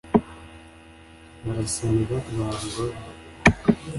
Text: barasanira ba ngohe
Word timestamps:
barasanira 1.43 2.15
ba 2.25 2.29
ngohe 2.33 2.85